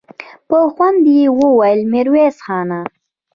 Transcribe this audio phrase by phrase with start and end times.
[0.47, 2.79] په خوند يې وويل: ميرويس خانه!